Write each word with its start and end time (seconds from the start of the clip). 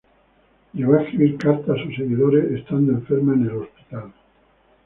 Llegó 0.73 0.95
a 0.95 1.03
escribir 1.03 1.37
cartas 1.37 1.77
a 1.77 1.83
sus 1.83 1.95
seguidores 1.95 2.51
estando 2.59 2.93
enferma 2.93 3.35
en 3.35 3.41
el 3.45 3.55
hospital. 3.57 4.11